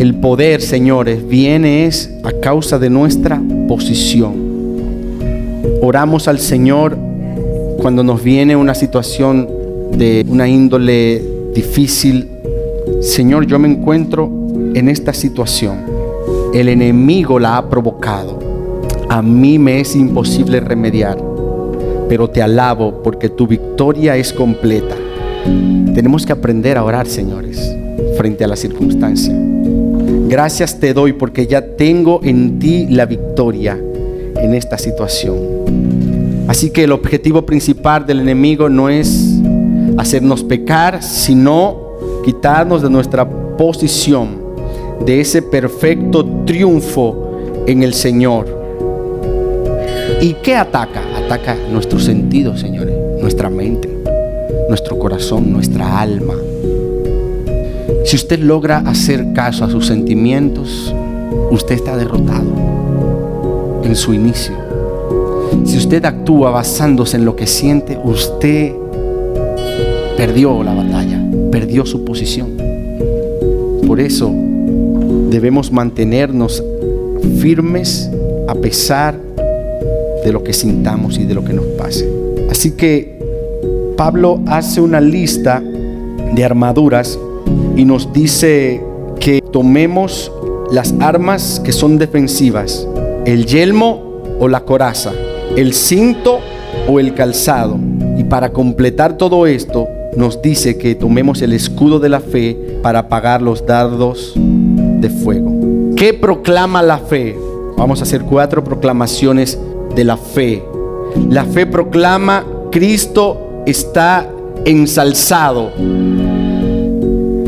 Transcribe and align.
el 0.00 0.14
poder, 0.14 0.62
señores, 0.62 1.28
viene 1.28 1.84
es 1.84 2.10
a 2.22 2.32
causa 2.32 2.78
de 2.78 2.88
nuestra 2.88 3.38
posición. 3.68 4.32
Oramos 5.82 6.26
al 6.26 6.38
Señor 6.38 6.96
cuando 7.76 8.02
nos 8.02 8.24
viene 8.24 8.56
una 8.56 8.74
situación 8.74 9.46
de 9.92 10.24
una 10.26 10.48
índole 10.48 11.22
difícil. 11.54 12.30
Señor, 13.02 13.46
yo 13.46 13.58
me 13.58 13.68
encuentro 13.68 14.32
en 14.74 14.88
esta 14.88 15.12
situación. 15.12 15.80
El 16.54 16.70
enemigo 16.70 17.38
la 17.38 17.58
ha 17.58 17.68
provocado. 17.68 18.38
A 19.10 19.20
mí 19.20 19.58
me 19.58 19.80
es 19.80 19.94
imposible 19.94 20.60
remediar, 20.60 21.18
pero 22.08 22.26
te 22.26 22.40
alabo 22.40 23.02
porque 23.02 23.28
tu 23.28 23.46
victoria 23.46 24.16
es 24.16 24.32
completa. 24.32 24.96
Tenemos 25.94 26.24
que 26.24 26.32
aprender 26.32 26.78
a 26.78 26.84
orar, 26.84 27.06
señores, 27.06 27.76
frente 28.16 28.44
a 28.44 28.48
la 28.48 28.56
circunstancia. 28.56 29.49
Gracias 30.30 30.78
te 30.78 30.94
doy 30.94 31.12
porque 31.12 31.48
ya 31.48 31.60
tengo 31.60 32.20
en 32.22 32.60
ti 32.60 32.86
la 32.88 33.04
victoria 33.04 33.76
en 34.36 34.54
esta 34.54 34.78
situación. 34.78 35.36
Así 36.46 36.70
que 36.70 36.84
el 36.84 36.92
objetivo 36.92 37.44
principal 37.44 38.06
del 38.06 38.20
enemigo 38.20 38.68
no 38.68 38.88
es 38.88 39.40
hacernos 39.98 40.44
pecar, 40.44 41.02
sino 41.02 42.22
quitarnos 42.24 42.80
de 42.80 42.90
nuestra 42.90 43.28
posición, 43.28 44.38
de 45.04 45.20
ese 45.20 45.42
perfecto 45.42 46.24
triunfo 46.46 47.64
en 47.66 47.82
el 47.82 47.92
Señor. 47.92 48.46
¿Y 50.20 50.34
qué 50.34 50.54
ataca? 50.54 51.02
Ataca 51.24 51.56
nuestro 51.72 51.98
sentido, 51.98 52.56
señores, 52.56 52.94
nuestra 53.20 53.50
mente, 53.50 53.90
nuestro 54.68 54.96
corazón, 54.96 55.50
nuestra 55.50 56.00
alma. 56.00 56.34
Si 58.04 58.16
usted 58.16 58.40
logra 58.40 58.78
hacer 58.78 59.32
caso 59.34 59.64
a 59.64 59.70
sus 59.70 59.86
sentimientos, 59.86 60.94
usted 61.50 61.76
está 61.76 61.96
derrotado 61.96 63.80
en 63.84 63.94
su 63.94 64.14
inicio. 64.14 64.54
Si 65.64 65.76
usted 65.76 66.04
actúa 66.04 66.50
basándose 66.50 67.16
en 67.16 67.24
lo 67.24 67.36
que 67.36 67.46
siente, 67.46 67.98
usted 68.02 68.72
perdió 70.16 70.62
la 70.62 70.74
batalla, 70.74 71.22
perdió 71.50 71.84
su 71.86 72.04
posición. 72.04 72.50
Por 73.86 74.00
eso 74.00 74.32
debemos 75.30 75.70
mantenernos 75.70 76.62
firmes 77.38 78.10
a 78.48 78.54
pesar 78.54 79.14
de 80.24 80.32
lo 80.32 80.42
que 80.42 80.52
sintamos 80.52 81.18
y 81.18 81.24
de 81.24 81.34
lo 81.34 81.44
que 81.44 81.52
nos 81.52 81.64
pase. 81.78 82.08
Así 82.50 82.72
que 82.72 83.18
Pablo 83.96 84.40
hace 84.46 84.80
una 84.80 85.00
lista 85.00 85.62
de 86.34 86.44
armaduras 86.44 87.18
y 87.76 87.84
nos 87.84 88.12
dice 88.12 88.82
que 89.18 89.40
tomemos 89.40 90.30
las 90.70 90.94
armas 91.00 91.60
que 91.64 91.72
son 91.72 91.98
defensivas, 91.98 92.86
el 93.24 93.46
yelmo 93.46 94.22
o 94.38 94.48
la 94.48 94.60
coraza, 94.60 95.12
el 95.56 95.74
cinto 95.74 96.40
o 96.88 97.00
el 97.00 97.14
calzado. 97.14 97.78
Y 98.16 98.24
para 98.24 98.52
completar 98.52 99.16
todo 99.16 99.46
esto, 99.46 99.88
nos 100.16 100.42
dice 100.42 100.76
que 100.76 100.94
tomemos 100.94 101.42
el 101.42 101.52
escudo 101.52 102.00
de 102.00 102.08
la 102.08 102.20
fe 102.20 102.78
para 102.82 103.00
apagar 103.00 103.42
los 103.42 103.64
dardos 103.64 104.34
de 104.36 105.08
fuego. 105.10 105.50
¿Qué 105.96 106.14
proclama 106.14 106.82
la 106.82 106.98
fe? 106.98 107.36
Vamos 107.76 108.00
a 108.00 108.02
hacer 108.02 108.22
cuatro 108.22 108.62
proclamaciones 108.64 109.58
de 109.94 110.04
la 110.04 110.16
fe. 110.16 110.62
La 111.28 111.44
fe 111.44 111.66
proclama, 111.66 112.44
Cristo 112.70 113.62
está 113.66 114.28
ensalzado. 114.64 115.70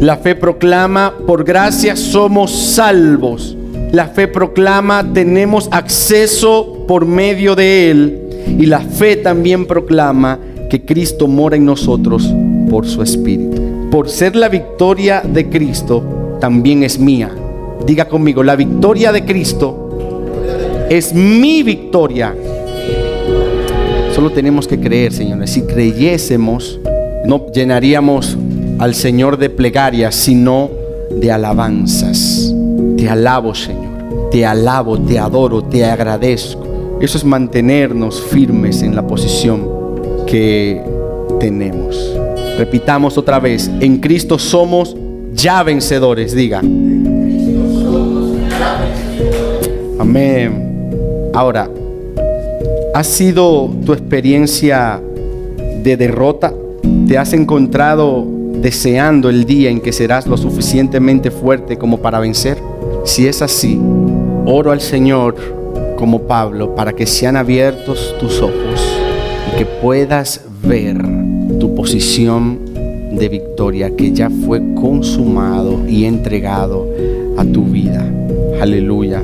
La 0.00 0.16
fe 0.16 0.36
proclama, 0.36 1.12
por 1.26 1.42
gracia 1.42 1.96
somos 1.96 2.52
salvos. 2.52 3.56
La 3.90 4.06
fe 4.06 4.28
proclama, 4.28 5.12
tenemos 5.12 5.68
acceso 5.72 6.84
por 6.86 7.04
medio 7.04 7.56
de 7.56 7.90
Él. 7.90 8.20
Y 8.58 8.66
la 8.66 8.80
fe 8.80 9.16
también 9.16 9.66
proclama 9.66 10.38
que 10.70 10.84
Cristo 10.84 11.26
mora 11.26 11.56
en 11.56 11.64
nosotros 11.64 12.32
por 12.70 12.86
su 12.86 13.02
Espíritu. 13.02 13.60
Por 13.90 14.08
ser 14.08 14.36
la 14.36 14.48
victoria 14.48 15.20
de 15.22 15.48
Cristo, 15.48 16.36
también 16.40 16.84
es 16.84 16.98
mía. 16.98 17.30
Diga 17.84 18.08
conmigo, 18.08 18.44
la 18.44 18.54
victoria 18.54 19.10
de 19.10 19.24
Cristo 19.24 19.88
es 20.88 21.12
mi 21.12 21.64
victoria. 21.64 22.36
Solo 24.14 24.30
tenemos 24.30 24.68
que 24.68 24.78
creer, 24.78 25.12
señores. 25.12 25.50
Si 25.50 25.62
creyésemos, 25.62 26.78
no 27.24 27.46
llenaríamos 27.52 28.36
al 28.78 28.94
Señor 28.94 29.38
de 29.38 29.50
plegarias, 29.50 30.14
sino 30.14 30.70
de 31.10 31.32
alabanzas. 31.32 32.54
Te 32.96 33.08
alabo, 33.08 33.54
Señor. 33.54 34.30
Te 34.30 34.44
alabo, 34.46 34.98
te 34.98 35.18
adoro, 35.18 35.62
te 35.64 35.84
agradezco. 35.84 36.66
Eso 37.00 37.18
es 37.18 37.24
mantenernos 37.24 38.20
firmes 38.20 38.82
en 38.82 38.94
la 38.94 39.06
posición 39.06 39.68
que 40.26 40.82
tenemos. 41.40 42.14
Repitamos 42.56 43.16
otra 43.16 43.38
vez, 43.38 43.70
en 43.80 43.98
Cristo 43.98 44.38
somos 44.38 44.96
ya 45.32 45.62
vencedores, 45.62 46.34
diga. 46.34 46.60
Amén. 49.98 51.30
Ahora, 51.32 51.70
¿ha 52.94 53.04
sido 53.04 53.70
tu 53.84 53.92
experiencia 53.92 55.00
de 55.82 55.96
derrota? 55.96 56.52
¿Te 57.06 57.16
has 57.16 57.32
encontrado 57.32 58.37
deseando 58.60 59.28
el 59.28 59.44
día 59.44 59.70
en 59.70 59.80
que 59.80 59.92
serás 59.92 60.26
lo 60.26 60.36
suficientemente 60.36 61.30
fuerte 61.30 61.76
como 61.76 61.98
para 61.98 62.18
vencer? 62.18 62.58
Si 63.04 63.26
es 63.26 63.42
así, 63.42 63.80
oro 64.46 64.70
al 64.70 64.80
Señor 64.80 65.34
como 65.96 66.22
Pablo 66.22 66.74
para 66.74 66.92
que 66.92 67.06
sean 67.06 67.36
abiertos 67.36 68.14
tus 68.20 68.40
ojos 68.40 68.80
y 69.52 69.58
que 69.58 69.66
puedas 69.66 70.42
ver 70.62 70.96
tu 71.58 71.74
posición 71.74 72.60
de 73.12 73.28
victoria 73.28 73.90
que 73.96 74.12
ya 74.12 74.30
fue 74.30 74.62
consumado 74.74 75.86
y 75.88 76.04
entregado 76.04 76.86
a 77.36 77.44
tu 77.44 77.64
vida. 77.64 78.06
Aleluya. 78.60 79.22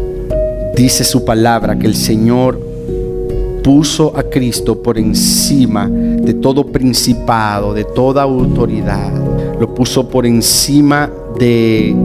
Dice 0.76 1.04
su 1.04 1.24
palabra 1.24 1.78
que 1.78 1.86
el 1.86 1.94
Señor 1.94 2.58
puso 3.62 4.16
a 4.16 4.24
Cristo 4.24 4.82
por 4.82 4.98
encima 4.98 5.88
de 5.88 6.34
todo 6.34 6.66
principado, 6.66 7.72
de 7.72 7.84
toda 7.84 8.22
autoridad. 8.22 9.23
Lo 9.64 9.74
puso 9.74 10.10
por 10.10 10.26
encima 10.26 11.10
de 11.38 11.96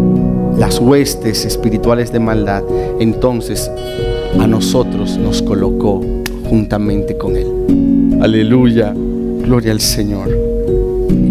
las 0.58 0.80
huestes 0.80 1.44
espirituales 1.44 2.10
de 2.10 2.22
maldad. 2.22 2.64
Entonces 3.02 3.70
a 4.40 4.48
nosotros 4.48 5.18
nos 5.18 5.42
colocó 5.42 6.00
juntamente 6.50 7.18
con 7.18 7.36
Él. 7.36 8.18
Aleluya. 8.22 8.94
Gloria 8.96 9.74
al 9.74 9.82
Señor. 9.82 10.30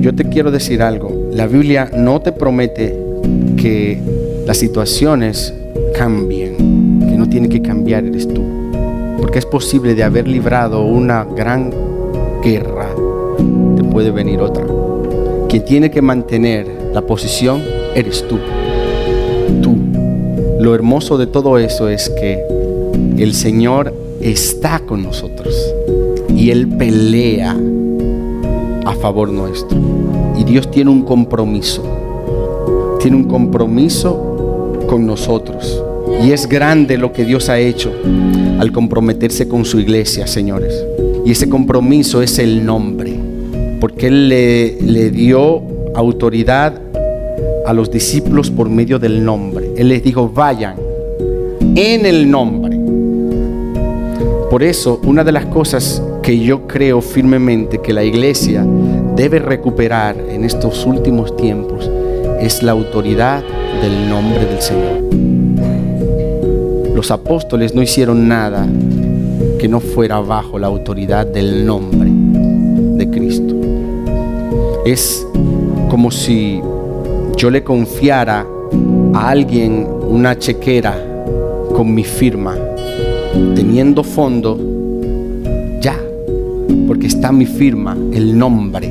Yo 0.02 0.14
te 0.14 0.24
quiero 0.28 0.50
decir 0.50 0.82
algo. 0.82 1.30
La 1.32 1.46
Biblia 1.46 1.90
no 1.96 2.20
te 2.20 2.32
promete 2.32 2.94
que 3.56 3.98
las 4.46 4.58
situaciones 4.58 5.54
cambien. 5.96 7.06
Que 7.08 7.16
no 7.16 7.26
tiene 7.26 7.48
que 7.48 7.62
cambiar 7.62 8.04
eres 8.04 8.28
tú 8.28 8.42
porque 9.18 9.38
es 9.38 9.46
posible 9.46 9.94
de 9.94 10.04
haber 10.04 10.28
librado 10.28 10.82
una 10.82 11.24
gran 11.24 11.72
guerra, 12.42 12.90
te 13.76 13.82
puede 13.82 14.10
venir 14.10 14.40
otra. 14.40 14.77
Quien 15.48 15.64
tiene 15.64 15.90
que 15.90 16.02
mantener 16.02 16.66
la 16.92 17.02
posición 17.02 17.62
eres 17.94 18.26
tú. 18.28 18.38
Tú. 19.62 19.76
Lo 20.60 20.74
hermoso 20.74 21.16
de 21.16 21.26
todo 21.26 21.58
eso 21.58 21.88
es 21.88 22.10
que 22.10 22.42
el 23.16 23.34
Señor 23.34 23.94
está 24.20 24.80
con 24.80 25.02
nosotros 25.02 25.54
y 26.34 26.50
Él 26.50 26.68
pelea 26.68 27.56
a 28.84 28.92
favor 28.94 29.30
nuestro. 29.30 29.78
Y 30.38 30.44
Dios 30.44 30.70
tiene 30.70 30.90
un 30.90 31.02
compromiso. 31.02 31.82
Tiene 33.00 33.16
un 33.16 33.24
compromiso 33.24 34.76
con 34.86 35.06
nosotros. 35.06 35.82
Y 36.22 36.32
es 36.32 36.48
grande 36.48 36.98
lo 36.98 37.12
que 37.12 37.24
Dios 37.24 37.48
ha 37.48 37.58
hecho 37.58 37.92
al 38.58 38.72
comprometerse 38.72 39.48
con 39.48 39.64
su 39.64 39.78
iglesia, 39.80 40.26
señores. 40.26 40.74
Y 41.24 41.30
ese 41.30 41.48
compromiso 41.48 42.22
es 42.22 42.38
el 42.38 42.64
nombre, 42.64 43.17
porque 43.80 44.08
Él 44.08 44.28
le, 44.28 45.10
dio 45.10 45.62
autoridad 45.94 46.80
a 47.66 47.72
los 47.72 47.90
discípulos 47.90 48.50
por 48.50 48.68
medio 48.68 48.98
del 48.98 49.24
nombre. 49.24 49.70
Él 49.76 49.88
les 49.88 50.02
dijo, 50.02 50.28
vayan 50.28 50.76
en 51.74 52.06
el 52.06 52.30
nombre. 52.30 52.78
Por 54.50 54.62
eso, 54.62 55.00
una 55.04 55.24
de 55.24 55.32
las 55.32 55.46
cosas 55.46 56.02
que 56.22 56.38
yo 56.38 56.66
creo 56.66 57.00
firmemente 57.00 57.78
que 57.78 57.92
la 57.92 58.04
iglesia 58.04 58.64
debe 59.16 59.38
recuperar 59.38 60.16
en 60.30 60.44
estos 60.44 60.86
últimos 60.86 61.36
tiempos 61.36 61.90
es 62.40 62.62
la 62.62 62.72
autoridad 62.72 63.42
del 63.82 64.08
nombre 64.08 64.46
del 64.46 64.62
Señor 64.62 65.08
los 66.98 67.12
apóstoles 67.12 67.76
no 67.76 67.80
hicieron 67.80 68.26
nada 68.26 68.66
que 69.60 69.68
no 69.68 69.78
fuera 69.78 70.18
bajo 70.18 70.58
la 70.58 70.66
autoridad 70.66 71.24
del 71.24 71.64
nombre. 71.64 72.07
Es 74.88 75.26
como 75.90 76.10
si 76.10 76.62
yo 77.36 77.50
le 77.50 77.62
confiara 77.62 78.46
a 79.12 79.28
alguien 79.28 79.86
una 80.08 80.38
chequera 80.38 80.96
con 81.76 81.94
mi 81.94 82.04
firma, 82.04 82.56
teniendo 83.54 84.02
fondo, 84.02 84.58
ya, 85.82 85.94
porque 86.86 87.06
está 87.06 87.30
mi 87.32 87.44
firma, 87.44 87.98
el 88.14 88.38
nombre. 88.38 88.90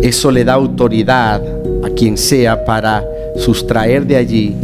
Eso 0.00 0.30
le 0.30 0.46
da 0.46 0.54
autoridad 0.54 1.42
a 1.84 1.90
quien 1.90 2.16
sea 2.16 2.64
para 2.64 3.04
sustraer 3.36 4.06
de 4.06 4.16
allí 4.16 4.56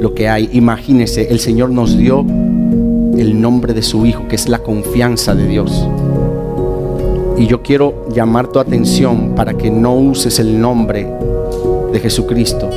lo 0.00 0.14
que 0.14 0.30
hay. 0.30 0.48
Imagínese, 0.54 1.30
el 1.30 1.40
Señor 1.40 1.68
nos 1.68 1.94
dio 1.98 2.20
el 3.18 3.38
nombre 3.38 3.74
de 3.74 3.82
su 3.82 4.06
Hijo, 4.06 4.28
que 4.28 4.36
es 4.36 4.48
la 4.48 4.60
confianza 4.60 5.34
de 5.34 5.46
Dios. 5.46 5.86
Y 7.36 7.46
yo 7.46 7.62
quiero 7.62 8.06
llamar 8.14 8.48
tu 8.48 8.58
atención 8.58 9.34
para 9.34 9.54
que 9.54 9.70
no 9.70 9.94
uses 9.94 10.38
el 10.38 10.60
nombre 10.60 11.06
de 11.92 12.00
Jesucristo 12.00 12.70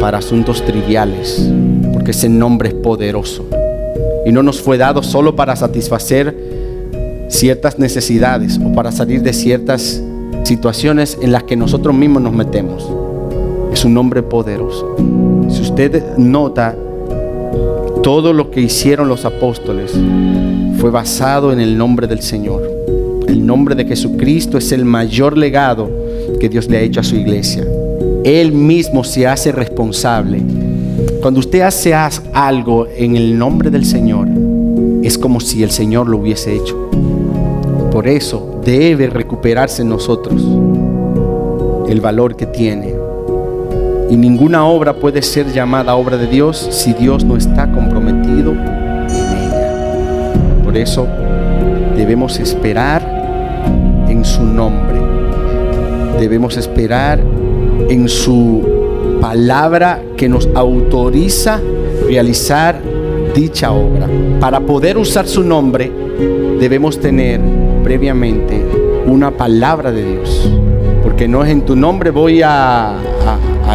para 0.00 0.18
asuntos 0.18 0.62
triviales, 0.64 1.50
porque 1.92 2.10
ese 2.10 2.28
nombre 2.28 2.68
es 2.68 2.74
poderoso. 2.74 3.46
Y 4.26 4.32
no 4.32 4.42
nos 4.42 4.60
fue 4.60 4.76
dado 4.76 5.02
solo 5.02 5.34
para 5.34 5.56
satisfacer 5.56 6.36
ciertas 7.28 7.78
necesidades 7.78 8.58
o 8.64 8.72
para 8.72 8.92
salir 8.92 9.22
de 9.22 9.32
ciertas 9.32 10.02
situaciones 10.44 11.18
en 11.20 11.32
las 11.32 11.44
que 11.44 11.56
nosotros 11.56 11.94
mismos 11.94 12.22
nos 12.22 12.32
metemos. 12.32 12.88
Es 13.72 13.84
un 13.84 13.94
nombre 13.94 14.22
poderoso. 14.22 14.96
Si 15.48 15.62
usted 15.62 16.16
nota, 16.16 16.76
todo 18.02 18.32
lo 18.32 18.50
que 18.50 18.60
hicieron 18.60 19.08
los 19.08 19.24
apóstoles 19.24 19.92
fue 20.78 20.90
basado 20.90 21.52
en 21.52 21.60
el 21.60 21.76
nombre 21.76 22.06
del 22.06 22.20
Señor. 22.22 22.75
El 23.36 23.44
nombre 23.44 23.74
de 23.74 23.84
Jesucristo 23.84 24.56
es 24.56 24.72
el 24.72 24.86
mayor 24.86 25.36
legado 25.36 25.90
que 26.40 26.48
Dios 26.48 26.70
le 26.70 26.78
ha 26.78 26.80
hecho 26.80 27.00
a 27.00 27.04
su 27.04 27.16
iglesia. 27.16 27.66
Él 28.24 28.50
mismo 28.50 29.04
se 29.04 29.26
hace 29.26 29.52
responsable. 29.52 30.40
Cuando 31.20 31.40
usted 31.40 31.60
hace 31.60 31.92
algo 31.92 32.86
en 32.96 33.14
el 33.14 33.38
nombre 33.38 33.68
del 33.68 33.84
Señor, 33.84 34.26
es 35.02 35.18
como 35.18 35.40
si 35.40 35.62
el 35.62 35.70
Señor 35.70 36.08
lo 36.08 36.16
hubiese 36.16 36.56
hecho. 36.56 36.88
Por 37.92 38.08
eso 38.08 38.58
debe 38.64 39.08
recuperarse 39.08 39.82
en 39.82 39.90
nosotros 39.90 40.42
el 41.86 42.00
valor 42.00 42.36
que 42.36 42.46
tiene. 42.46 42.94
Y 44.08 44.16
ninguna 44.16 44.64
obra 44.64 44.94
puede 44.94 45.20
ser 45.20 45.52
llamada 45.52 45.94
obra 45.94 46.16
de 46.16 46.26
Dios 46.26 46.68
si 46.70 46.94
Dios 46.94 47.22
no 47.22 47.36
está 47.36 47.70
comprometido 47.70 48.52
en 48.52 49.10
ella. 49.10 50.62
Por 50.64 50.74
eso 50.74 51.06
debemos 51.94 52.40
esperar 52.40 53.15
su 54.26 54.42
nombre. 54.42 55.00
Debemos 56.18 56.56
esperar 56.56 57.22
en 57.88 58.08
su 58.08 58.62
palabra 59.20 60.02
que 60.16 60.28
nos 60.28 60.48
autoriza 60.54 61.60
realizar 62.06 62.80
dicha 63.34 63.72
obra. 63.72 64.08
Para 64.40 64.60
poder 64.60 64.98
usar 64.98 65.26
su 65.26 65.42
nombre 65.42 65.90
debemos 66.58 66.98
tener 67.00 67.40
previamente 67.84 68.62
una 69.06 69.30
palabra 69.30 69.92
de 69.92 70.04
Dios. 70.04 70.50
Porque 71.02 71.28
no 71.28 71.44
es 71.44 71.50
en 71.50 71.62
tu 71.62 71.76
nombre 71.76 72.10
voy 72.10 72.42
a, 72.42 72.96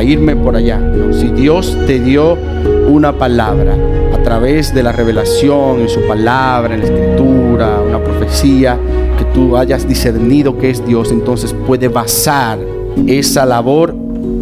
irme 0.04 0.36
por 0.36 0.56
allá. 0.56 0.82
si 1.12 1.28
Dios 1.28 1.78
te 1.86 2.00
dio 2.00 2.38
una 2.90 3.14
palabra 3.14 3.76
a 4.14 4.24
través 4.24 4.74
de 4.74 4.84
la 4.84 4.92
revelación 4.92 5.82
en 5.82 5.90
su 5.90 6.02
palabra, 6.08 6.74
en 6.74 6.82
la 6.82 6.86
escritura, 6.88 7.82
una 7.88 8.00
profecía, 8.00 8.78
tú 9.34 9.58
hayas 9.58 9.88
discernido 9.88 10.58
que 10.58 10.70
es 10.70 10.86
Dios, 10.86 11.12
entonces 11.12 11.56
puede 11.68 11.88
basar 11.88 12.60
esa 13.08 13.46
labor 13.46 13.96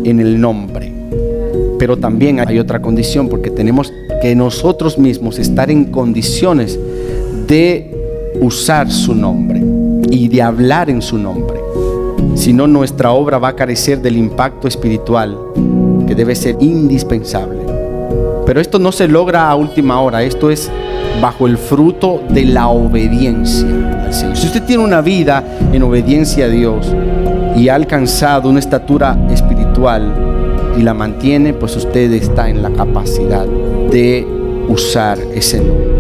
en 0.04 0.20
el 0.20 0.40
nombre. 0.40 0.92
Pero 1.78 1.98
también 1.98 2.40
hay 2.40 2.60
otra 2.60 2.82
condición, 2.82 3.30
porque 3.30 3.50
tenemos 3.50 3.94
que 4.22 4.36
nosotros 4.36 4.98
mismos 4.98 5.40
estar 5.40 5.72
en 5.72 5.86
condiciones 5.86 6.78
de 7.48 7.96
usar 8.42 8.92
su 8.92 9.16
nombre 9.16 9.62
y 10.10 10.28
de 10.28 10.42
hablar 10.42 10.90
en 10.90 11.02
su 11.02 11.18
nombre. 11.18 11.60
Si 12.36 12.54
no, 12.54 12.68
nuestra 12.68 13.12
obra 13.12 13.38
va 13.38 13.50
a 13.50 13.56
carecer 13.56 14.02
del 14.02 14.18
impacto 14.18 14.68
espiritual 14.68 15.38
que 16.08 16.16
debe 16.16 16.36
ser 16.36 16.58
indispensable. 16.60 17.69
Pero 18.50 18.62
esto 18.62 18.80
no 18.80 18.92
se 18.92 19.08
logra 19.08 19.48
a 19.48 19.56
última 19.56 20.02
hora, 20.02 20.24
esto 20.24 20.50
es 20.50 20.72
bajo 21.22 21.46
el 21.46 21.56
fruto 21.56 22.24
de 22.30 22.46
la 22.46 22.70
obediencia 22.70 23.68
al 24.06 24.12
Señor. 24.12 24.38
Si 24.38 24.48
usted 24.48 24.64
tiene 24.64 24.84
una 24.84 25.02
vida 25.02 25.44
en 25.72 25.84
obediencia 25.84 26.46
a 26.46 26.48
Dios 26.48 26.92
y 27.56 27.70
ha 27.70 27.76
alcanzado 27.76 28.50
una 28.50 28.58
estatura 28.58 29.16
espiritual 29.30 30.12
y 30.76 30.82
la 30.82 30.96
mantiene, 30.96 31.54
pues 31.54 31.76
usted 31.76 32.12
está 32.14 32.50
en 32.50 32.64
la 32.64 32.72
capacidad 32.72 33.46
de 33.46 34.26
usar 34.68 35.20
ese 35.36 35.60
nombre. 35.60 35.99